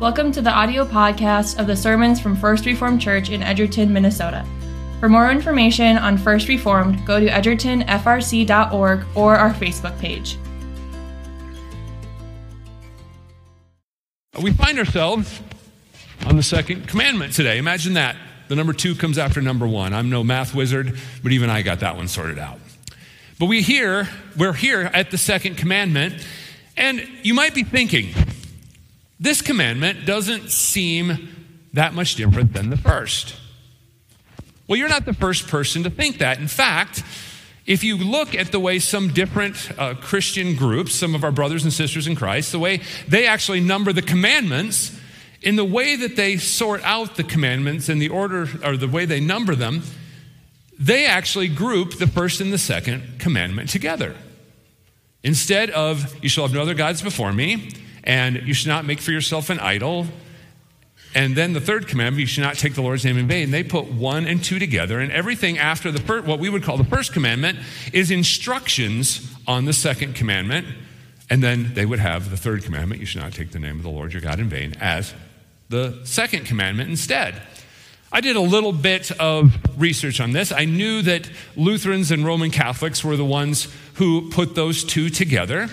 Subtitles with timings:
[0.00, 4.46] Welcome to the audio podcast of the sermons from First Reformed Church in Edgerton, Minnesota.
[5.00, 10.38] For more information on First Reformed, go to edgertonfrc.org or our Facebook page.
[14.40, 15.40] We find ourselves
[16.26, 17.58] on the second commandment today.
[17.58, 18.14] Imagine that.
[18.46, 19.92] The number two comes after number one.
[19.92, 22.60] I'm no math wizard, but even I got that one sorted out.
[23.40, 26.24] But we here, we're here at the second commandment,
[26.76, 28.14] and you might be thinking,
[29.20, 31.28] this commandment doesn't seem
[31.72, 33.34] that much different than the first.
[34.66, 36.38] Well, you're not the first person to think that.
[36.38, 37.02] In fact,
[37.66, 41.64] if you look at the way some different uh, Christian groups, some of our brothers
[41.64, 44.98] and sisters in Christ, the way they actually number the commandments,
[45.42, 49.04] in the way that they sort out the commandments in the order or the way
[49.04, 49.82] they number them,
[50.78, 54.16] they actually group the first and the second commandment together.
[55.22, 57.70] Instead of, you shall have no other gods before me,
[58.04, 60.06] and you should not make for yourself an idol.
[61.14, 63.50] And then the third commandment, you should not take the Lord's name in vain.
[63.50, 66.76] They put one and two together, and everything after the first, what we would call
[66.76, 67.58] the first commandment
[67.92, 70.66] is instructions on the second commandment.
[71.30, 73.82] And then they would have the third commandment, you should not take the name of
[73.82, 75.14] the Lord your God in vain, as
[75.68, 77.42] the second commandment instead.
[78.10, 80.50] I did a little bit of research on this.
[80.50, 85.68] I knew that Lutherans and Roman Catholics were the ones who put those two together.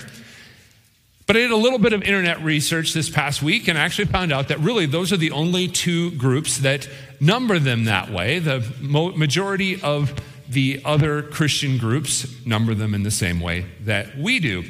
[1.27, 4.05] But I did a little bit of internet research this past week and I actually
[4.05, 6.87] found out that really those are the only two groups that
[7.19, 8.39] number them that way.
[8.39, 10.13] The majority of
[10.47, 14.63] the other Christian groups number them in the same way that we do.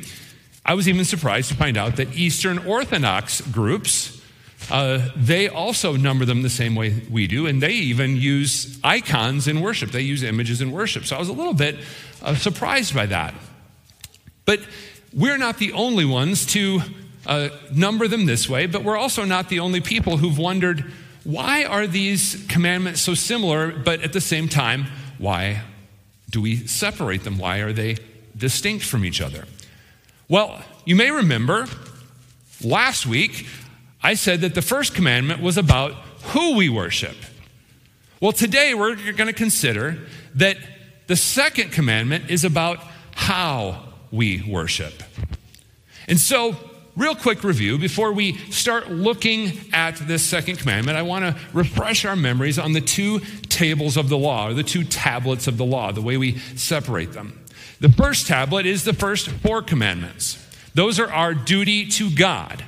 [0.65, 4.21] I was even surprised to find out that Eastern Orthodox groups,
[4.71, 9.47] uh, they also number them the same way we do, and they even use icons
[9.47, 9.91] in worship.
[9.91, 11.05] They use images in worship.
[11.05, 11.77] So I was a little bit
[12.23, 13.35] uh, surprised by that.
[14.45, 14.61] But
[15.15, 16.81] we're not the only ones to
[17.25, 20.91] uh, number them this way, but we're also not the only people who've wondered
[21.23, 24.85] why are these commandments so similar, but at the same time,
[25.17, 25.63] why
[26.29, 27.39] do we separate them?
[27.39, 27.97] Why are they
[28.37, 29.45] distinct from each other?
[30.27, 31.65] Well, you may remember
[32.63, 33.47] last week
[34.03, 35.93] I said that the first commandment was about
[36.25, 37.15] who we worship.
[38.19, 39.97] Well, today we're going to consider
[40.35, 40.57] that
[41.07, 42.79] the second commandment is about
[43.15, 44.93] how we worship.
[46.07, 46.55] And so,
[46.95, 52.05] real quick review before we start looking at this second commandment, I want to refresh
[52.05, 55.65] our memories on the two tables of the law, or the two tablets of the
[55.65, 57.39] law, the way we separate them.
[57.79, 60.41] The first tablet is the first four commandments,
[60.73, 62.63] those are our duty to God.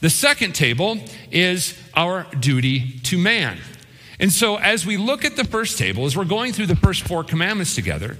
[0.00, 0.98] The second table
[1.30, 3.58] is our duty to man.
[4.18, 7.06] And so, as we look at the first table, as we're going through the first
[7.06, 8.16] four commandments together,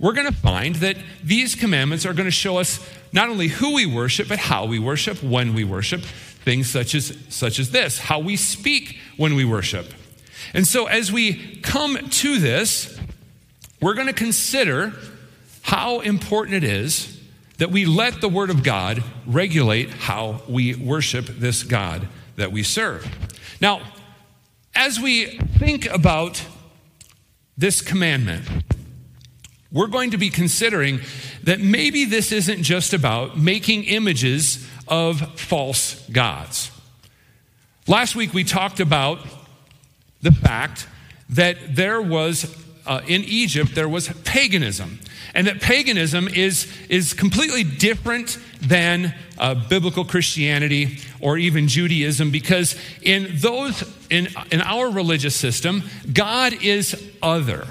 [0.00, 3.74] we're going to find that these commandments are going to show us not only who
[3.74, 7.98] we worship, but how we worship, when we worship, things such as, such as this,
[7.98, 9.92] how we speak when we worship.
[10.54, 12.98] And so, as we come to this,
[13.82, 14.94] we're going to consider
[15.62, 17.20] how important it is
[17.58, 22.62] that we let the Word of God regulate how we worship this God that we
[22.62, 23.06] serve.
[23.60, 23.82] Now,
[24.74, 26.42] as we think about
[27.58, 28.46] this commandment,
[29.72, 31.00] we're going to be considering
[31.44, 36.70] that maybe this isn't just about making images of false gods.
[37.86, 39.20] Last week we talked about
[40.22, 40.86] the fact
[41.30, 44.98] that there was, uh, in Egypt, there was paganism.
[45.34, 52.76] And that paganism is, is completely different than uh, biblical Christianity or even Judaism because
[53.02, 57.66] in those, in, in our religious system, God is other.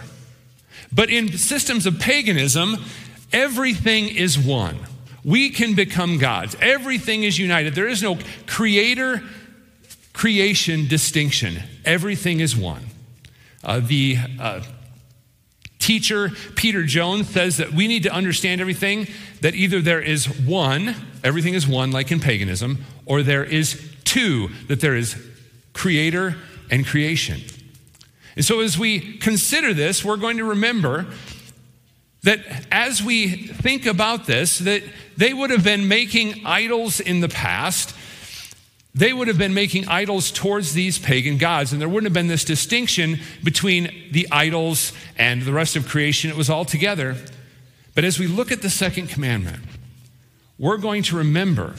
[0.91, 2.77] But in systems of paganism,
[3.31, 4.77] everything is one.
[5.23, 6.55] We can become gods.
[6.61, 7.75] Everything is united.
[7.75, 8.17] There is no
[8.47, 9.21] creator
[10.13, 11.63] creation distinction.
[11.85, 12.83] Everything is one.
[13.63, 14.61] Uh, the uh,
[15.79, 19.07] teacher, Peter Jones, says that we need to understand everything
[19.41, 24.49] that either there is one, everything is one, like in paganism, or there is two,
[24.67, 25.15] that there is
[25.73, 26.35] creator
[26.69, 27.41] and creation.
[28.39, 31.07] And so, as we consider this, we're going to remember
[32.23, 32.39] that
[32.71, 34.81] as we think about this, that
[35.17, 37.93] they would have been making idols in the past.
[38.95, 42.29] They would have been making idols towards these pagan gods, and there wouldn't have been
[42.29, 46.29] this distinction between the idols and the rest of creation.
[46.29, 47.17] It was all together.
[47.93, 49.61] But as we look at the second commandment,
[50.57, 51.75] we're going to remember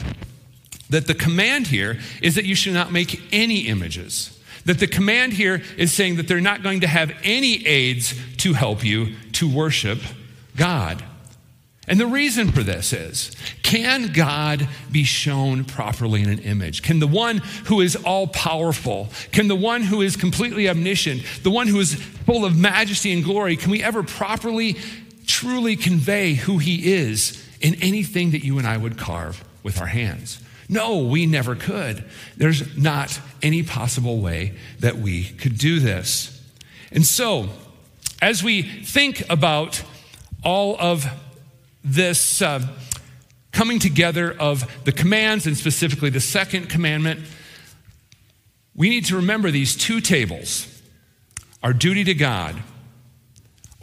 [0.91, 4.37] that the command here is that you should not make any images.
[4.65, 8.53] That the command here is saying that they're not going to have any aids to
[8.53, 9.99] help you to worship
[10.55, 11.03] God.
[11.87, 16.83] And the reason for this is can God be shown properly in an image?
[16.83, 21.51] Can the one who is all powerful, can the one who is completely omniscient, the
[21.51, 24.77] one who is full of majesty and glory, can we ever properly,
[25.25, 29.87] truly convey who he is in anything that you and I would carve with our
[29.87, 30.39] hands?
[30.71, 32.05] No, we never could.
[32.37, 36.41] There's not any possible way that we could do this.
[36.93, 37.49] And so,
[38.21, 39.83] as we think about
[40.45, 41.05] all of
[41.83, 42.65] this uh,
[43.51, 47.19] coming together of the commands and specifically the second commandment,
[48.73, 50.67] we need to remember these two tables
[51.61, 52.55] our duty to God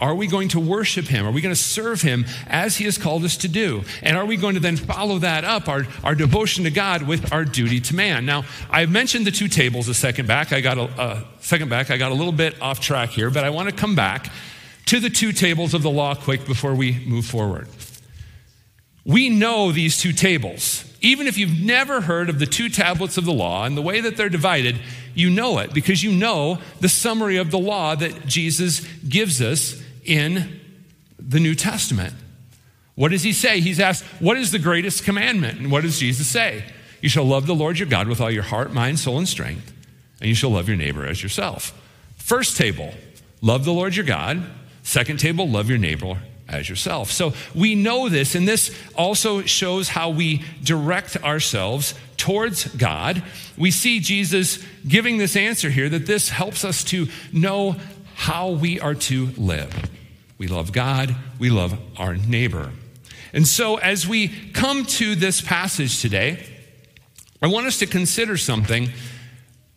[0.00, 1.26] are we going to worship him?
[1.26, 3.82] Are we going to serve him as he has called us to do?
[4.02, 7.32] And are we going to then follow that up, our, our devotion to God, with
[7.32, 8.24] our duty to man?
[8.24, 10.52] Now, I mentioned the two tables a second back.
[10.52, 11.90] I got a, a second back.
[11.90, 14.30] I got a little bit off track here, but I want to come back
[14.86, 17.68] to the two tables of the law quick before we move forward.
[19.04, 20.84] We know these two tables.
[21.00, 24.00] Even if you've never heard of the two tablets of the law and the way
[24.00, 24.76] that they're divided,
[25.14, 29.82] you know it because you know the summary of the law that Jesus gives us
[30.08, 30.60] in
[31.18, 32.14] the New Testament.
[32.94, 33.60] What does he say?
[33.60, 35.58] He's asked, What is the greatest commandment?
[35.58, 36.64] And what does Jesus say?
[37.00, 39.72] You shall love the Lord your God with all your heart, mind, soul, and strength,
[40.20, 41.80] and you shall love your neighbor as yourself.
[42.16, 42.92] First table,
[43.40, 44.42] love the Lord your God.
[44.82, 46.18] Second table, love your neighbor
[46.48, 47.10] as yourself.
[47.12, 53.22] So we know this, and this also shows how we direct ourselves towards God.
[53.56, 57.76] We see Jesus giving this answer here that this helps us to know
[58.14, 59.72] how we are to live.
[60.38, 62.70] We love God, we love our neighbor.
[63.32, 66.46] And so, as we come to this passage today,
[67.42, 68.90] I want us to consider something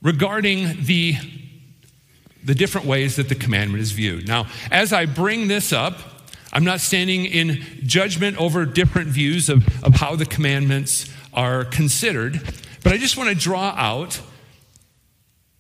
[0.02, 1.16] regarding the,
[2.44, 4.28] the different ways that the commandment is viewed.
[4.28, 5.96] Now, as I bring this up,
[6.54, 12.42] I'm not standing in judgment over different views of, of how the commandments are considered,
[12.84, 14.22] but I just want to draw out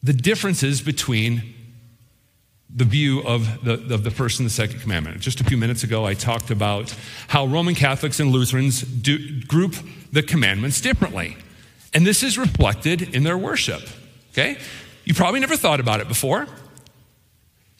[0.03, 1.53] the differences between
[2.73, 5.19] the view of the, of the first and the second commandment.
[5.19, 6.95] Just a few minutes ago, I talked about
[7.27, 9.75] how Roman Catholics and Lutherans do, group
[10.11, 11.37] the commandments differently.
[11.93, 13.81] And this is reflected in their worship.
[14.31, 14.57] Okay?
[15.03, 16.47] You probably never thought about it before.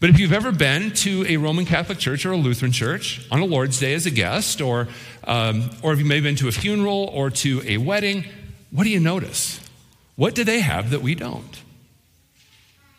[0.01, 3.39] But if you've ever been to a Roman Catholic church or a Lutheran church on
[3.39, 4.87] a Lord's Day as a guest, or,
[5.25, 8.25] um, or if you may have been to a funeral or to a wedding,
[8.71, 9.59] what do you notice?
[10.15, 11.61] What do they have that we don't?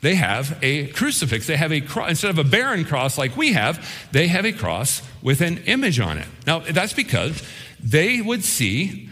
[0.02, 1.46] They have a crucifix.
[1.46, 2.10] They have a cross.
[2.10, 6.00] Instead of a barren cross like we have, they have a cross with an image
[6.00, 6.26] on it.
[6.46, 7.42] Now, that's because
[7.80, 9.08] they would see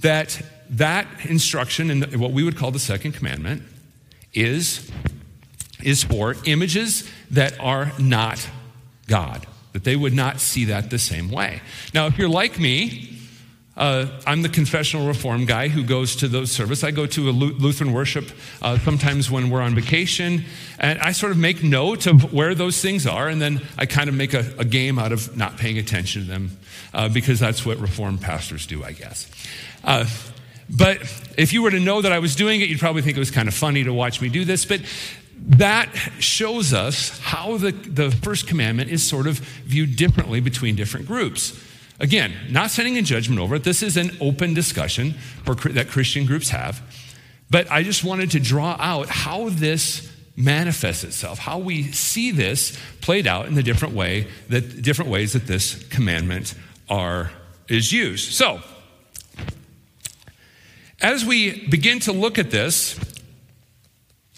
[0.00, 0.40] that
[0.70, 3.62] that instruction in what we would call the second commandment
[4.32, 4.90] is,
[5.82, 8.48] is for images that are not
[9.08, 11.60] God, that they would not see that the same way.
[11.92, 13.18] Now, if you're like me,
[13.76, 16.84] uh, I'm the confessional reform guy who goes to those services.
[16.84, 18.30] I go to a Lutheran worship
[18.60, 20.44] uh, sometimes when we're on vacation,
[20.78, 24.08] and I sort of make note of where those things are, and then I kind
[24.10, 26.58] of make a, a game out of not paying attention to them
[26.92, 29.30] uh, because that's what reformed pastors do, I guess.
[29.82, 30.04] Uh,
[30.68, 30.98] but
[31.38, 33.30] if you were to know that I was doing it, you'd probably think it was
[33.30, 34.64] kind of funny to watch me do this.
[34.66, 34.82] But
[35.48, 35.88] that
[36.18, 41.58] shows us how the, the first commandment is sort of viewed differently between different groups.
[42.02, 43.62] Again, not sending a judgment over it.
[43.62, 45.14] This is an open discussion
[45.46, 46.82] that Christian groups have.
[47.48, 52.76] But I just wanted to draw out how this manifests itself, how we see this
[53.02, 56.54] played out in the different way that different ways that this commandment
[56.88, 57.30] are
[57.68, 58.32] is used.
[58.32, 58.60] So,
[61.00, 62.98] as we begin to look at this,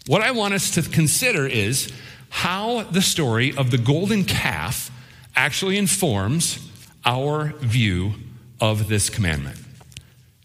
[0.07, 1.91] what I want us to consider is
[2.29, 4.91] how the story of the golden calf
[5.35, 6.59] actually informs
[7.05, 8.15] our view
[8.61, 9.59] of this commandment.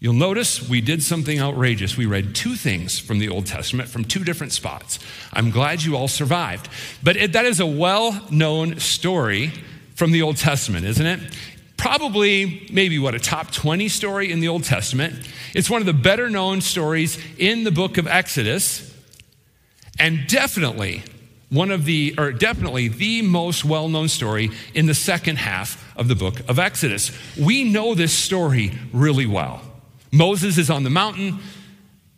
[0.00, 1.96] You'll notice we did something outrageous.
[1.96, 4.98] We read two things from the Old Testament from two different spots.
[5.30, 6.70] I'm glad you all survived.
[7.02, 9.52] But it, that is a well known story
[9.94, 11.20] from the Old Testament, isn't it?
[11.76, 15.14] Probably, maybe what, a top 20 story in the Old Testament.
[15.54, 18.94] It's one of the better known stories in the book of Exodus,
[19.98, 21.02] and definitely
[21.50, 26.08] one of the, or definitely the most well known story in the second half of
[26.08, 27.10] the book of Exodus.
[27.38, 29.62] We know this story really well.
[30.12, 31.38] Moses is on the mountain.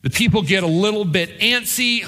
[0.02, 2.04] The people get a little bit antsy.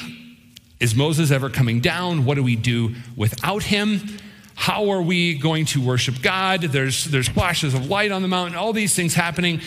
[0.80, 2.24] Is Moses ever coming down?
[2.24, 4.18] What do we do without him?
[4.54, 6.62] How are we going to worship God?
[6.62, 9.60] There's, there's flashes of light on the mountain, all these things happening.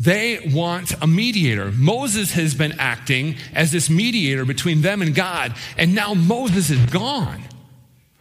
[0.00, 1.72] They want a mediator.
[1.72, 6.84] Moses has been acting as this mediator between them and God, and now Moses is
[6.86, 7.42] gone.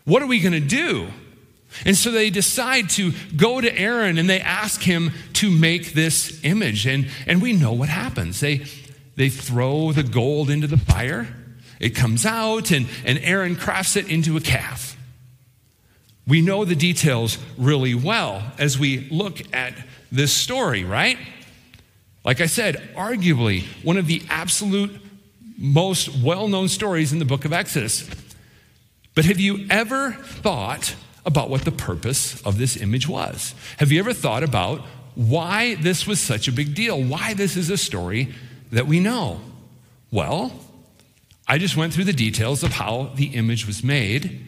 [0.06, 1.08] What are we going to do?
[1.86, 6.44] And so they decide to go to Aaron and they ask him to make this
[6.44, 6.88] image.
[6.88, 8.40] And, and we know what happens.
[8.40, 8.66] They,
[9.16, 11.28] they throw the gold into the fire,
[11.80, 14.98] it comes out, and, and Aaron crafts it into a calf.
[16.28, 19.74] We know the details really well as we look at
[20.12, 21.18] this story, right?
[22.26, 25.00] Like I said, arguably one of the absolute
[25.58, 28.10] most well known stories in the book of Exodus.
[29.16, 30.96] But have you ever thought
[31.28, 33.54] about what the purpose of this image was?
[33.78, 34.82] Have you ever thought about
[35.14, 37.04] why this was such a big deal?
[37.04, 38.34] Why this is a story
[38.72, 39.42] that we know?
[40.10, 40.54] Well,
[41.48, 44.48] I just went through the details of how the image was made.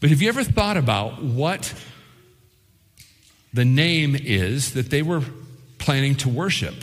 [0.00, 1.72] But have you ever thought about what
[3.54, 5.22] the name is that they were
[5.78, 6.74] planning to worship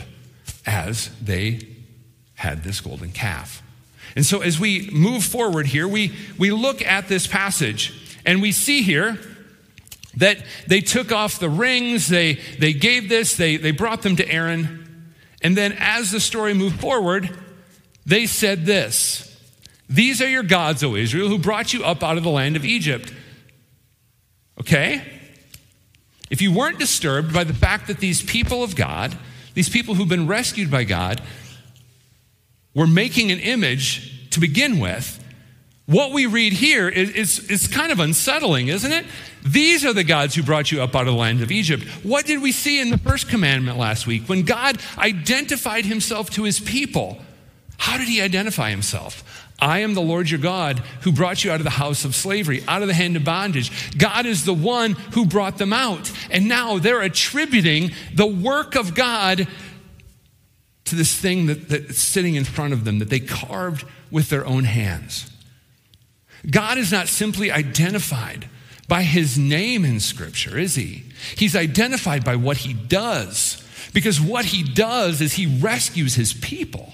[0.64, 1.60] as they
[2.34, 3.62] had this golden calf?
[4.14, 8.52] And so as we move forward here, we, we look at this passage and we
[8.52, 9.18] see here
[10.16, 14.28] that they took off the rings, they, they gave this, they, they brought them to
[14.28, 15.14] Aaron.
[15.42, 17.38] And then as the story moved forward,
[18.04, 19.38] they said this
[19.88, 22.64] These are your gods, O Israel, who brought you up out of the land of
[22.64, 23.12] Egypt.
[24.60, 25.02] Okay?
[26.30, 29.16] If you weren't disturbed by the fact that these people of God,
[29.54, 31.22] these people who've been rescued by God,
[32.74, 35.22] were making an image to begin with,
[35.86, 39.06] what we read here is, is, is, kind of unsettling, isn't it?
[39.44, 41.84] These are the gods who brought you up out of the land of Egypt.
[42.02, 44.28] What did we see in the first commandment last week?
[44.28, 47.18] When God identified himself to his people,
[47.78, 49.22] how did he identify himself?
[49.60, 52.64] I am the Lord your God who brought you out of the house of slavery,
[52.66, 53.96] out of the hand of bondage.
[53.96, 56.10] God is the one who brought them out.
[56.32, 59.46] And now they're attributing the work of God
[60.86, 64.44] to this thing that, that's sitting in front of them that they carved with their
[64.44, 65.30] own hands.
[66.50, 68.48] God is not simply identified
[68.88, 71.04] by his name in Scripture, is he?
[71.36, 73.62] He's identified by what he does.
[73.92, 76.92] Because what he does is he rescues his people.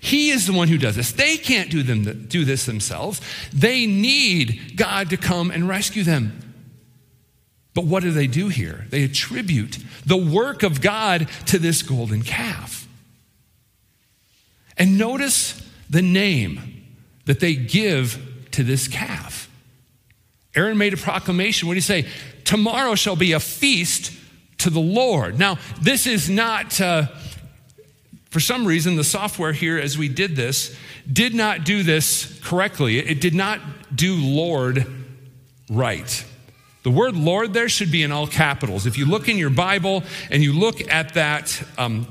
[0.00, 1.12] He is the one who does this.
[1.12, 3.20] They can't do, them, do this themselves.
[3.52, 6.38] They need God to come and rescue them.
[7.74, 8.86] But what do they do here?
[8.90, 12.86] They attribute the work of God to this golden calf.
[14.78, 16.86] And notice the name
[17.24, 19.48] that they give to this calf.
[20.54, 21.66] Aaron made a proclamation.
[21.68, 22.08] What did he say?
[22.44, 24.12] Tomorrow shall be a feast
[24.58, 25.38] to the Lord.
[25.38, 27.06] Now, this is not, uh,
[28.30, 30.76] for some reason, the software here, as we did this,
[31.12, 32.98] did not do this correctly.
[32.98, 33.60] It did not
[33.94, 34.86] do Lord
[35.68, 36.24] right.
[36.84, 38.86] The word Lord there should be in all capitals.
[38.86, 42.06] If you look in your Bible and you look at that, um,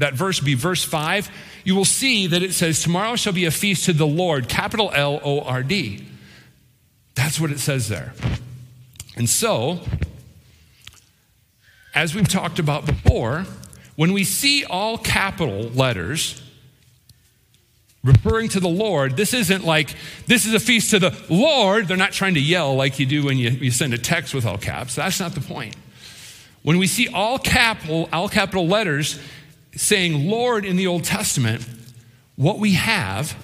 [0.00, 1.30] that verse, be verse 5,
[1.62, 4.90] you will see that it says, Tomorrow shall be a feast to the Lord, capital
[4.94, 6.06] L O R D.
[7.14, 8.14] That's what it says there.
[9.16, 9.80] And so,
[11.94, 13.44] as we've talked about before,
[13.96, 16.40] when we see all capital letters
[18.02, 19.94] referring to the Lord, this isn't like,
[20.26, 21.88] this is a feast to the Lord.
[21.88, 24.46] They're not trying to yell like you do when you, you send a text with
[24.46, 24.94] all caps.
[24.94, 25.76] That's not the point.
[26.62, 29.20] When we see all capital, all capital letters,
[29.74, 31.66] saying Lord in the Old Testament,
[32.36, 33.36] what we have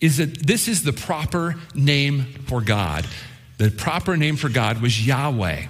[0.00, 3.06] is that this is the proper name for God.
[3.58, 5.66] The proper name for God was Yahweh.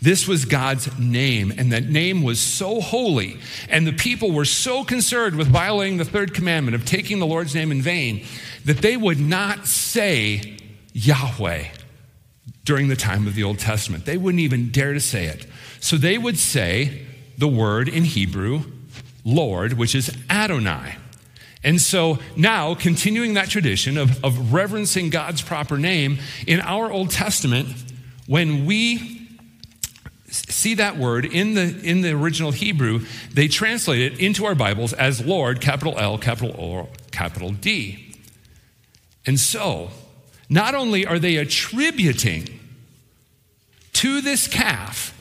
[0.00, 4.84] This was God's name, and that name was so holy, and the people were so
[4.84, 8.24] concerned with violating the third commandment of taking the Lord's name in vain
[8.66, 10.58] that they would not say
[10.92, 11.64] Yahweh
[12.64, 14.04] during the time of the Old Testament.
[14.04, 15.46] They wouldn't even dare to say it.
[15.80, 17.05] So they would say
[17.38, 18.62] the word in Hebrew,
[19.24, 20.96] Lord, which is Adonai.
[21.64, 27.10] And so now, continuing that tradition of, of reverencing God's proper name, in our Old
[27.10, 27.68] Testament,
[28.26, 29.28] when we
[30.28, 34.92] see that word in the, in the original Hebrew, they translate it into our Bibles
[34.92, 38.14] as Lord, capital L, capital O, capital D.
[39.24, 39.90] And so,
[40.48, 42.60] not only are they attributing
[43.94, 45.15] to this calf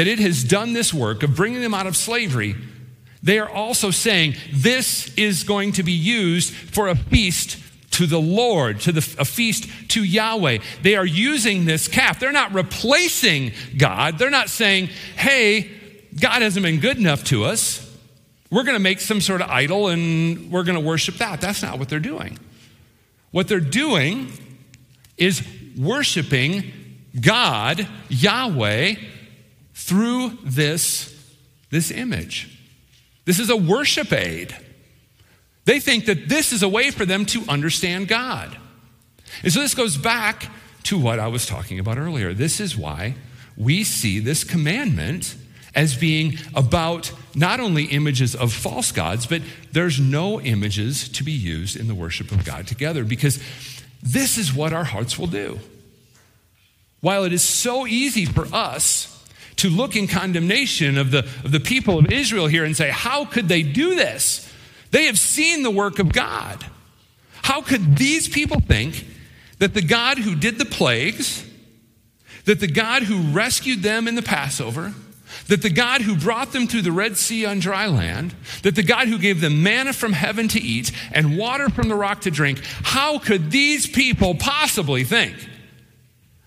[0.00, 2.56] that it has done this work of bringing them out of slavery,
[3.22, 7.58] they are also saying this is going to be used for a feast
[7.90, 10.60] to the Lord, to the, a feast to Yahweh.
[10.80, 12.18] They are using this calf.
[12.18, 14.16] They're not replacing God.
[14.16, 15.70] They're not saying, hey,
[16.18, 17.86] God hasn't been good enough to us.
[18.50, 21.42] We're going to make some sort of idol and we're going to worship that.
[21.42, 22.38] That's not what they're doing.
[23.32, 24.32] What they're doing
[25.18, 26.72] is worshiping
[27.20, 28.94] God, Yahweh,
[29.90, 31.12] through this,
[31.70, 32.56] this image.
[33.24, 34.56] This is a worship aid.
[35.64, 38.56] They think that this is a way for them to understand God.
[39.42, 40.46] And so this goes back
[40.84, 42.32] to what I was talking about earlier.
[42.32, 43.16] This is why
[43.56, 45.34] we see this commandment
[45.74, 49.42] as being about not only images of false gods, but
[49.72, 53.42] there's no images to be used in the worship of God together because
[54.04, 55.58] this is what our hearts will do.
[57.00, 59.16] While it is so easy for us
[59.60, 63.26] to look in condemnation of the, of the people of Israel here and say, How
[63.26, 64.50] could they do this?
[64.90, 66.64] They have seen the work of God.
[67.42, 69.06] How could these people think
[69.58, 71.46] that the God who did the plagues,
[72.46, 74.94] that the God who rescued them in the Passover,
[75.48, 78.82] that the God who brought them through the Red Sea on dry land, that the
[78.82, 82.30] God who gave them manna from heaven to eat and water from the rock to
[82.30, 85.36] drink, how could these people possibly think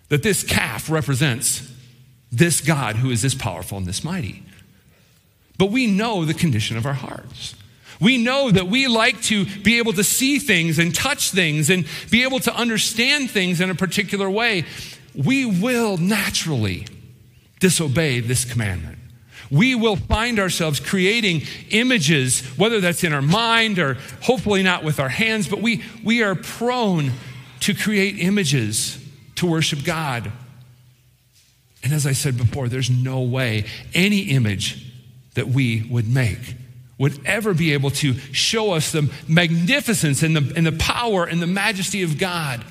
[0.10, 1.73] that this calf represents
[2.34, 4.44] this God who is this powerful and this mighty?
[5.58, 7.56] But we know the condition of our hearts.
[8.02, 11.86] We know that we like to be able to see things and touch things and
[12.10, 14.66] be able to understand things in a particular way.
[15.16, 16.88] We will naturally
[17.60, 18.98] disobey this commandment.
[19.52, 25.00] We will find ourselves creating images, whether that's in our mind or hopefully not with
[25.00, 27.12] our hands, but we, we are prone
[27.62, 28.98] to create images
[29.36, 30.32] to worship God.
[31.84, 34.92] And as I said before, there's no way any image
[35.36, 36.56] that we would make
[36.98, 41.42] would ever be able to show us the magnificence and the, and the power and
[41.42, 42.63] the majesty of God.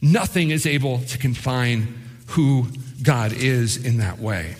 [0.00, 2.68] Nothing is able to confine who
[3.02, 4.54] God is in that way.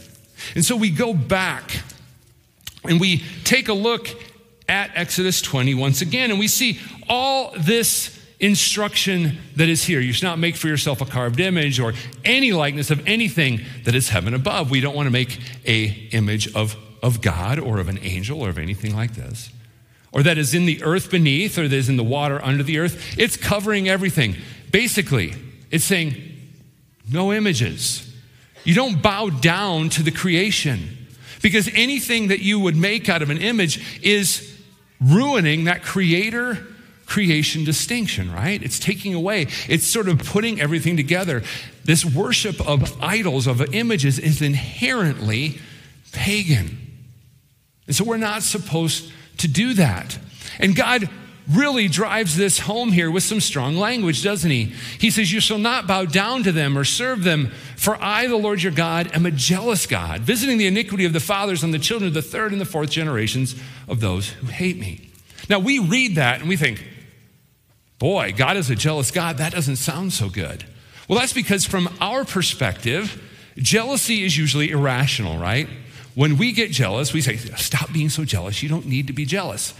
[0.54, 1.82] And so we go back
[2.84, 4.08] and we take a look
[4.68, 10.00] at Exodus 20 once again, and we see all this instruction that is here.
[10.00, 11.92] You should not make for yourself a carved image or
[12.24, 14.70] any likeness of anything that is heaven above.
[14.70, 18.48] We don't want to make a image of, of God or of an angel or
[18.48, 19.50] of anything like this.
[20.12, 22.78] Or that is in the earth beneath or that is in the water under the
[22.78, 23.16] earth.
[23.18, 24.34] It's covering everything.
[24.72, 25.34] Basically,
[25.70, 26.16] it's saying
[27.12, 28.06] no images.
[28.64, 31.06] You don't bow down to the creation
[31.42, 34.46] because anything that you would make out of an image is
[35.00, 36.66] ruining that creator
[37.10, 38.62] creation distinction, right?
[38.62, 41.42] It's taking away, it's sort of putting everything together.
[41.84, 45.58] This worship of idols, of images, is inherently
[46.12, 46.78] pagan.
[47.88, 50.18] And so we're not supposed to do that.
[50.60, 51.10] And God
[51.50, 54.72] really drives this home here with some strong language, doesn't he?
[55.00, 58.36] He says, You shall not bow down to them or serve them, for I, the
[58.36, 61.78] Lord your God, am a jealous God, visiting the iniquity of the fathers on the
[61.80, 63.56] children of the third and the fourth generations
[63.88, 65.10] of those who hate me.
[65.48, 66.84] Now, we read that and we think,
[68.00, 69.36] Boy, God is a jealous God.
[69.36, 70.64] That doesn't sound so good.
[71.06, 73.22] Well, that's because from our perspective,
[73.56, 75.68] jealousy is usually irrational, right?
[76.14, 78.62] When we get jealous, we say, Stop being so jealous.
[78.62, 79.74] You don't need to be jealous.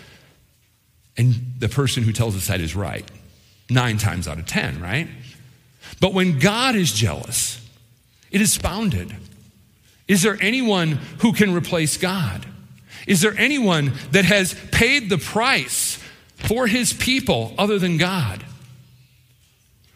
[1.16, 3.10] And the person who tells us that is right,
[3.70, 5.08] nine times out of 10, right?
[5.98, 7.66] But when God is jealous,
[8.30, 9.14] it is founded.
[10.08, 12.44] Is there anyone who can replace God?
[13.06, 15.98] Is there anyone that has paid the price
[16.40, 18.44] for his people other than God?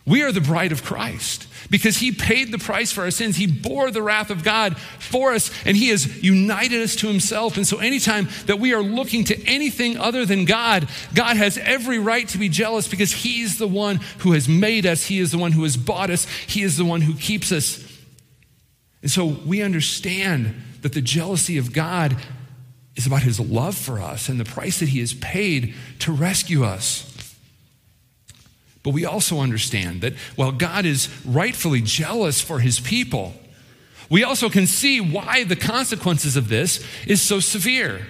[0.07, 3.37] We are the bride of Christ because he paid the price for our sins.
[3.37, 7.57] He bore the wrath of God for us and he has united us to himself.
[7.57, 11.98] And so, anytime that we are looking to anything other than God, God has every
[11.98, 15.38] right to be jealous because he's the one who has made us, he is the
[15.38, 17.83] one who has bought us, he is the one who keeps us.
[19.00, 22.14] And so, we understand that the jealousy of God
[22.96, 26.64] is about his love for us and the price that he has paid to rescue
[26.64, 27.11] us.
[28.83, 33.35] But we also understand that while God is rightfully jealous for his people,
[34.11, 38.07] we also can see why the consequences of this is so severe.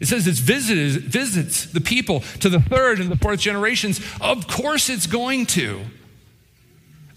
[0.00, 4.00] It says it visits the people to the third and the fourth generations.
[4.20, 5.80] Of course it's going to.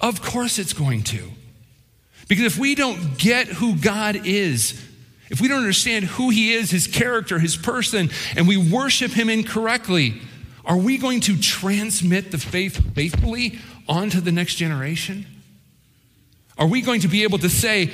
[0.02, 1.30] Of course it's going to.
[2.28, 4.84] Because if we don't get who God is,
[5.32, 9.30] if we don't understand who He is, His character, His person, and we worship Him
[9.30, 10.22] incorrectly,
[10.65, 15.26] are we going to transmit the faith faithfully onto the next generation?
[16.58, 17.91] Are we going to be able to say,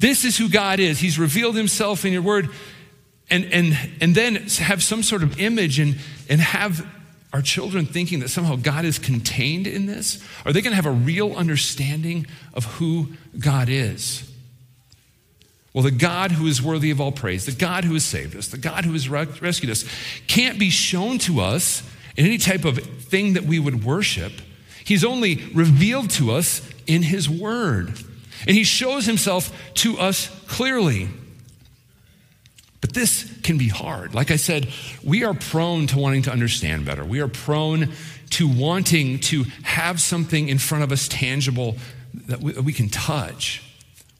[0.00, 0.98] This is who God is?
[0.98, 2.48] He's revealed himself in your word,
[3.28, 5.98] and, and, and then have some sort of image and,
[6.30, 6.84] and have
[7.34, 10.20] our children thinking that somehow God is contained in this?
[10.44, 14.29] Are they going to have a real understanding of who God is?
[15.72, 18.48] Well, the God who is worthy of all praise, the God who has saved us,
[18.48, 19.84] the God who has rescued us,
[20.26, 21.82] can't be shown to us
[22.16, 24.32] in any type of thing that we would worship.
[24.84, 27.88] He's only revealed to us in His Word.
[28.46, 31.08] And He shows Himself to us clearly.
[32.80, 34.14] But this can be hard.
[34.14, 34.68] Like I said,
[35.04, 37.04] we are prone to wanting to understand better.
[37.04, 37.92] We are prone
[38.30, 41.76] to wanting to have something in front of us tangible
[42.26, 43.62] that we, that we can touch.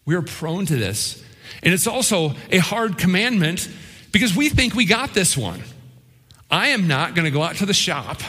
[0.05, 1.25] We are prone to this.
[1.63, 3.69] And it's also a hard commandment
[4.13, 5.63] because we think we got this one.
[6.51, 8.21] I am not going to go out to the shop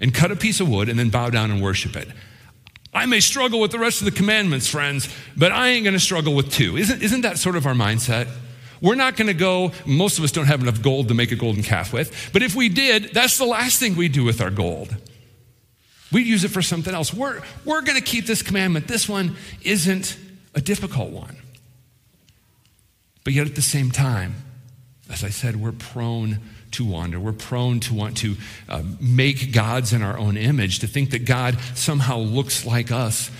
[0.00, 2.08] and cut a piece of wood and then bow down and worship it.
[2.94, 6.00] I may struggle with the rest of the commandments, friends, but I ain't going to
[6.00, 6.76] struggle with two.
[6.76, 8.28] Isn't, isn't that sort of our mindset?
[8.82, 11.36] We're not going to go, most of us don't have enough gold to make a
[11.36, 14.50] golden calf with, but if we did, that's the last thing we do with our
[14.50, 14.94] gold.
[16.10, 17.14] We'd use it for something else.
[17.14, 18.88] We're, we're going to keep this commandment.
[18.88, 20.18] This one isn't
[20.54, 21.36] a difficult one.
[23.24, 24.34] But yet at the same time,
[25.10, 26.40] as I said, we're prone
[26.72, 27.20] to wander.
[27.20, 28.36] We're prone to want to
[28.68, 33.30] uh, make gods in our own image, to think that God somehow looks like us.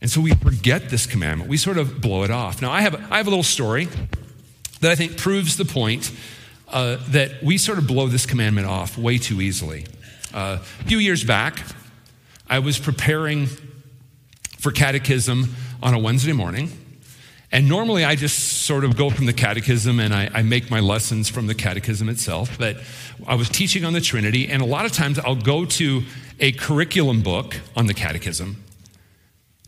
[0.00, 1.50] And so we forget this commandment.
[1.50, 2.62] We sort of blow it off.
[2.62, 3.88] Now, I have, I have a little story
[4.80, 6.12] that I think proves the point
[6.68, 9.86] uh, that we sort of blow this commandment off way too easily.
[10.32, 11.64] Uh, a few years back,
[12.48, 13.48] I was preparing
[14.58, 16.70] for catechism on a Wednesday morning.
[17.50, 20.80] And normally I just sort of go from the catechism and I, I, make my
[20.80, 22.58] lessons from the catechism itself.
[22.58, 22.76] But
[23.26, 26.02] I was teaching on the Trinity, and a lot of times I'll go to
[26.38, 28.62] a curriculum book on the catechism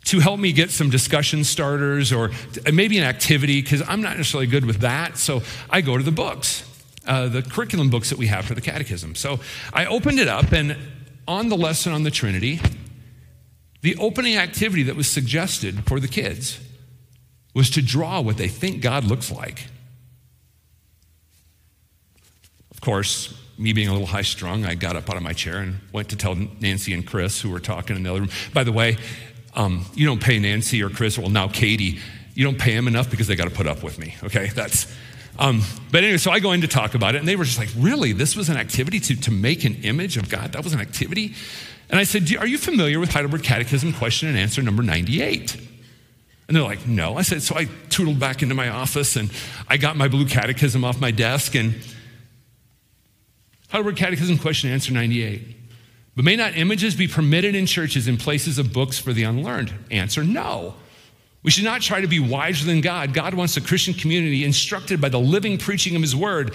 [0.05, 2.31] to help me get some discussion starters or
[2.71, 5.17] maybe an activity, because I'm not necessarily good with that.
[5.17, 6.65] So I go to the books,
[7.07, 9.15] uh, the curriculum books that we have for the catechism.
[9.15, 9.41] So
[9.73, 10.77] I opened it up, and
[11.27, 12.61] on the lesson on the Trinity,
[13.81, 16.61] the opening activity that was suggested for the kids
[17.55, 19.67] was to draw what they think God looks like.
[22.71, 25.59] Of course, me being a little high strung, I got up out of my chair
[25.59, 28.31] and went to tell Nancy and Chris, who were talking in the other room.
[28.55, 28.97] By the way,
[29.55, 31.99] um, you don't pay Nancy or Chris, well, now Katie,
[32.35, 34.49] you don't pay them enough because they got to put up with me, okay?
[34.55, 34.93] That's.
[35.39, 37.59] Um, but anyway, so I go in to talk about it, and they were just
[37.59, 38.13] like, Really?
[38.13, 40.53] This was an activity to, to make an image of God?
[40.53, 41.35] That was an activity?
[41.91, 45.70] And I said, Are you familiar with Heidelberg Catechism question and answer number 98?
[46.51, 47.17] And they're like, no.
[47.17, 49.31] I said, so I tootled back into my office and
[49.69, 51.77] I got my blue catechism off my desk and
[53.69, 55.47] Heidelberg Catechism question answer 98.
[56.17, 59.73] But may not images be permitted in churches in places of books for the unlearned?
[59.93, 60.75] Answer no.
[61.45, 63.15] We should not try to be wiser than God.
[63.15, 66.53] God wants the Christian community instructed by the living preaching of his word,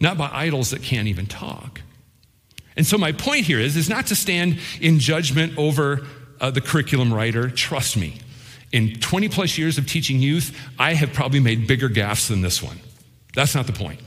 [0.00, 1.82] not by idols that can't even talk.
[2.78, 6.06] And so my point here is, is not to stand in judgment over
[6.40, 7.50] uh, the curriculum writer.
[7.50, 8.20] Trust me
[8.72, 12.62] in 20 plus years of teaching youth, I have probably made bigger gaffes than this
[12.62, 12.78] one.
[13.34, 14.00] That's not the point.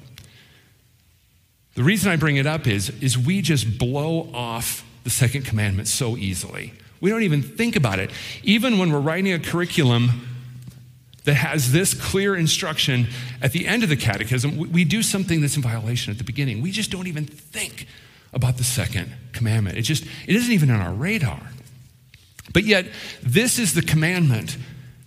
[1.76, 5.88] The reason I bring it up is, is we just blow off the second commandment
[5.88, 6.74] so easily.
[7.00, 8.10] We don't even think about it.
[8.43, 10.28] Even when we're writing a curriculum
[11.26, 13.08] that has this clear instruction
[13.41, 16.62] at the end of the catechism, we do something that's in violation at the beginning.
[16.62, 17.86] We just don't even think
[18.34, 19.78] about the second commandment.
[19.78, 21.41] It just it isn't even on our radar.
[22.53, 22.88] But yet,
[23.21, 24.57] this is the commandment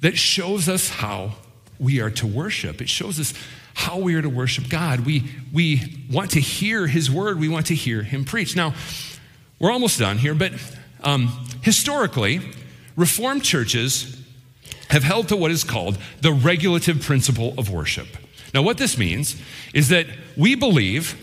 [0.01, 1.33] that shows us how
[1.79, 2.81] we are to worship.
[2.81, 3.35] It shows us
[3.75, 5.01] how we are to worship God.
[5.01, 8.57] We, we want to hear His word, we want to hear Him preach.
[8.57, 8.75] Now,
[9.59, 10.53] we're almost done here, but
[11.03, 11.29] um,
[11.63, 12.41] historically,
[12.97, 14.21] Reformed churches
[14.89, 18.09] have held to what is called the regulative principle of worship.
[18.53, 19.41] Now, what this means
[19.73, 21.15] is that we believe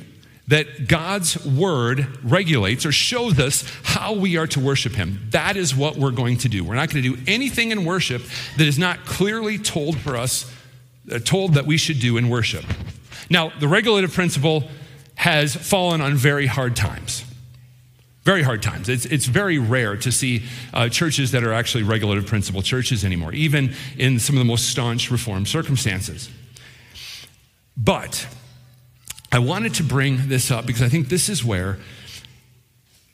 [0.47, 5.27] that God's word regulates or shows us how we are to worship him.
[5.31, 6.63] That is what we're going to do.
[6.63, 8.21] We're not going to do anything in worship
[8.57, 10.49] that is not clearly told for us,
[11.11, 12.63] uh, told that we should do in worship.
[13.29, 14.63] Now, the regulative principle
[15.15, 17.25] has fallen on very hard times.
[18.23, 18.87] Very hard times.
[18.87, 23.33] It's, it's very rare to see uh, churches that are actually regulative principle churches anymore,
[23.33, 26.29] even in some of the most staunch reform circumstances.
[27.75, 28.27] But
[29.31, 31.77] I wanted to bring this up because I think this is where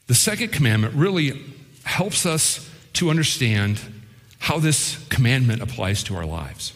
[0.08, 1.42] the second commandment really
[1.84, 3.80] helps us to understand
[4.40, 6.74] how this commandment applies to our lives.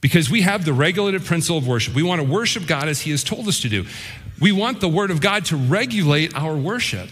[0.00, 1.94] Because we have the regulative principle of worship.
[1.94, 3.84] We want to worship God as He has told us to do.
[4.40, 7.08] We want the Word of God to regulate our worship.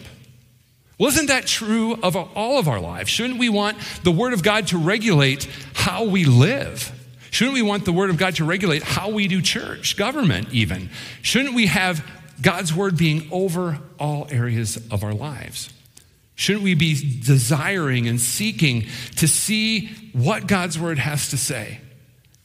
[0.99, 3.11] Well, isn't that true of all of our lives?
[3.11, 6.93] Shouldn't we want the Word of God to regulate how we live?
[7.31, 10.91] Shouldn't we want the Word of God to regulate how we do church, government, even?
[11.23, 12.07] Shouldn't we have
[12.41, 15.73] God's Word being over all areas of our lives?
[16.35, 18.87] Shouldn't we be desiring and seeking
[19.17, 21.81] to see what God's Word has to say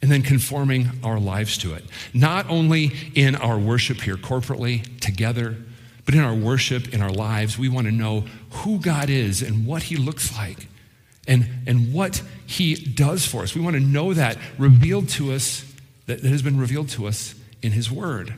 [0.02, 1.84] and then conforming our lives to it?
[2.14, 5.58] Not only in our worship here corporately, together,
[6.06, 9.66] but in our worship, in our lives, we want to know who God is and
[9.66, 10.68] what He looks like
[11.28, 13.56] and, and what he does for us.
[13.56, 15.66] We want to know that revealed to us
[16.08, 18.34] that has been revealed to us in His Word.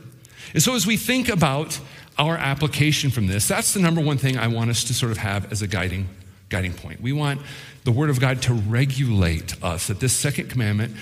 [0.52, 1.80] And so, as we think about
[2.18, 5.18] our application from this, that's the number one thing I want us to sort of
[5.18, 6.08] have as a guiding,
[6.48, 7.00] guiding point.
[7.00, 7.40] We want
[7.84, 10.94] the Word of God to regulate us, that this second commandment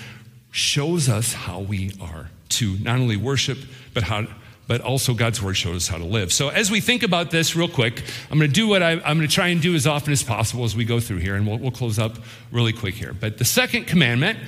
[0.51, 3.57] shows us how we are to not only worship,
[3.93, 4.27] but how
[4.67, 6.31] but also God's word shows us how to live.
[6.31, 9.17] So as we think about this real quick, I'm going to do what I, am
[9.17, 11.45] going to try and do as often as possible as we go through here, and
[11.45, 12.17] we'll, we'll close up
[12.51, 13.13] really quick here.
[13.13, 14.39] But the second commandment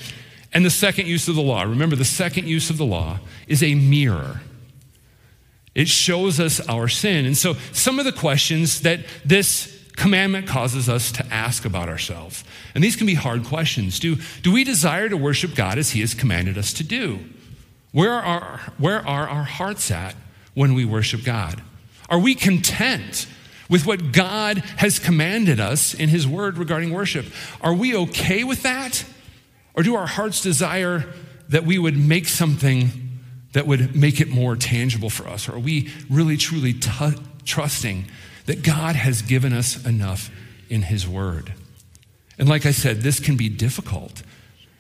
[0.54, 3.62] and the second use of the law, remember the second use of the law is
[3.62, 4.42] a mirror.
[5.74, 7.26] It shows us our sin.
[7.26, 12.44] And so some of the questions that this commandment causes us to ask about ourselves.
[12.74, 14.00] And these can be hard questions.
[14.00, 17.20] Do, do we desire to worship God as He has commanded us to do?
[17.96, 20.16] Where are, where are our hearts at
[20.54, 21.62] when we worship God?
[22.10, 23.26] Are we content
[23.70, 27.26] with what God has commanded us in His Word regarding worship?
[27.62, 29.06] Are we okay with that?
[29.76, 31.06] Or do our hearts desire
[31.48, 32.90] that we would make something
[33.54, 35.48] that would make it more tangible for us?
[35.48, 37.14] Or are we really, truly t-
[37.46, 38.08] trusting
[38.46, 40.30] that God has given us enough
[40.68, 41.54] in His Word?
[42.38, 44.22] And like I said, this can be difficult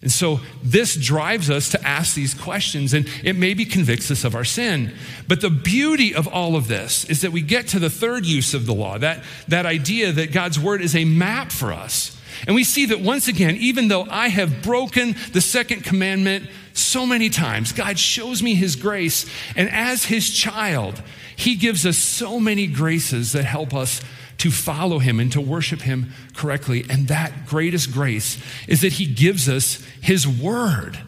[0.06, 4.36] and so this drives us to ask these questions, and it maybe convicts us of
[4.36, 4.94] our sin.
[5.28, 8.54] But the beauty of all of this is that we get to the third use
[8.54, 12.15] of the law that, that idea that God's word is a map for us.
[12.46, 17.08] And we see that once again, even though I have broken the second commandment so
[17.08, 19.26] many times, God shows me his grace.
[19.56, 21.02] And as his child,
[21.36, 24.02] he gives us so many graces that help us
[24.38, 26.86] to follow him and to worship him correctly.
[26.89, 31.00] And that greatest grace is that he gives us his word.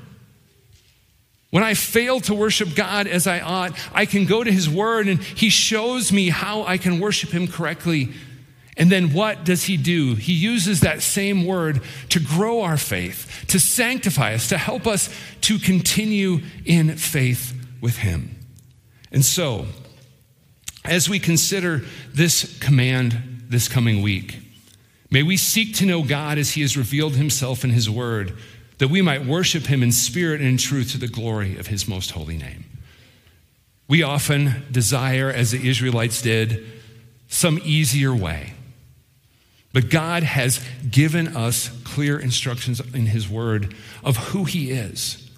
[1.50, 5.08] When I fail to worship God as I ought, I can go to his word
[5.08, 8.10] and he shows me how I can worship him correctly.
[8.76, 10.16] And then what does he do?
[10.16, 15.10] He uses that same word to grow our faith, to sanctify us, to help us
[15.42, 18.38] to continue in faith with him.
[19.12, 19.66] And so,
[20.88, 24.40] as we consider this command this coming week,
[25.10, 28.38] may we seek to know God as He has revealed Himself in His Word,
[28.78, 31.88] that we might worship Him in spirit and in truth to the glory of His
[31.88, 32.66] most holy name.
[33.88, 36.66] We often desire, as the Israelites did,
[37.28, 38.54] some easier way.
[39.74, 45.30] But God has given us clear instructions in His Word of who He is.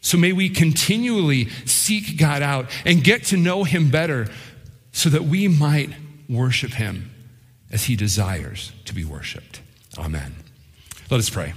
[0.00, 4.28] So may we continually seek God out and get to know Him better
[4.98, 5.90] so that we might
[6.28, 7.08] worship him
[7.70, 9.60] as he desires to be worshiped.
[9.96, 10.34] Amen.
[11.08, 11.54] Let us pray.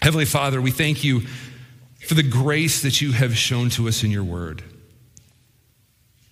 [0.00, 1.22] Heavenly Father, we thank you
[2.06, 4.62] for the grace that you have shown to us in your word.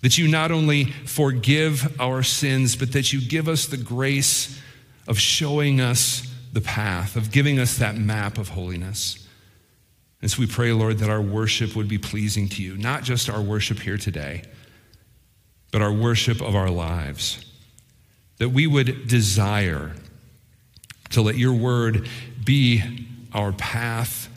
[0.02, 4.60] That you not only forgive our sins, but that you give us the grace
[5.08, 9.26] of showing us the path, of giving us that map of holiness.
[10.22, 13.28] And so we pray, Lord, that our worship would be pleasing to you, not just
[13.28, 14.44] our worship here today
[15.74, 17.44] but our worship of our lives.
[18.38, 19.90] That we would desire
[21.10, 22.08] to let your word
[22.44, 24.28] be our path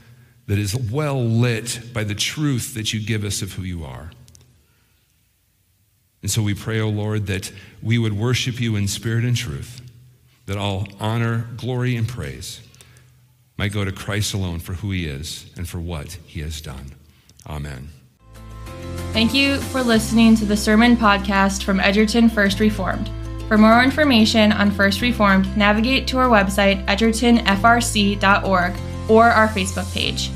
[0.47, 4.10] that is well lit by the truth that you give us of who you are.
[6.23, 7.52] And so we pray, O oh Lord, that
[7.84, 9.84] we would worship you in spirit and truth,
[10.47, 12.62] that all honor, glory, and praise
[13.60, 16.95] might go to Christ alone for who he is and for what he has done.
[17.45, 17.89] Amen.
[19.13, 23.09] Thank you for listening to the Sermon Podcast from Edgerton First Reformed.
[23.47, 28.73] For more information on First Reformed, navigate to our website, edgertonfrc.org,
[29.09, 30.31] or our Facebook page.